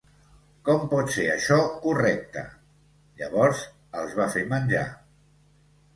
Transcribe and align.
Com 0.69 0.85
pot 0.93 1.11
ser 1.15 1.25
això 1.33 1.57
correcte? 1.83 2.43
Llavors 3.23 3.61
els 4.03 4.19
va 4.21 4.31
fer 4.37 4.45
menjar. 4.55 4.87